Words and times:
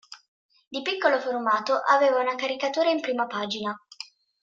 Di 0.67 0.81
piccolo 0.81 1.19
formato 1.19 1.75
aveva 1.77 2.19
una 2.21 2.33
caricatura 2.33 2.89
in 2.89 3.01
prima 3.01 3.27
pagina. 3.27 3.79